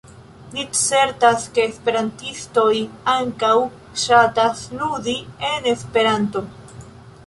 Ni 0.53 0.61
certas, 0.77 1.45
ke 1.57 1.65
esperantistoj 1.73 2.73
ankaŭ 3.19 3.53
ŝatas 4.07 4.67
ludi 4.83 5.19
en 5.55 5.73
Esperanto! 5.79 6.49